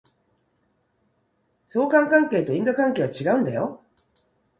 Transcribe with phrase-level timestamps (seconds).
[1.67, 3.83] 相関関係と因果関係は違うんだよ